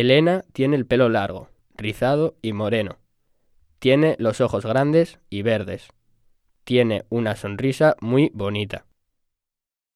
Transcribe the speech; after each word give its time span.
Elena 0.00 0.42
tiene 0.54 0.76
el 0.76 0.86
pelo 0.86 1.10
largo, 1.10 1.50
rizado 1.76 2.34
y 2.40 2.54
moreno. 2.54 2.98
Tiene 3.78 4.16
los 4.18 4.40
ojos 4.40 4.64
grandes 4.64 5.18
y 5.28 5.42
verdes. 5.42 5.88
Tiene 6.64 7.04
una 7.10 7.36
sonrisa 7.36 7.96
muy 8.00 8.30
bonita. 8.32 8.86